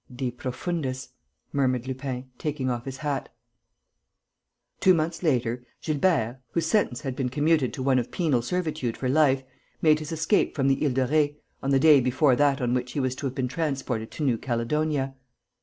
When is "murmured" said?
1.53-1.87